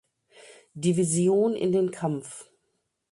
Division 0.73 1.53
in 1.55 1.71
den 1.71 1.91
Kampf. 1.91 2.49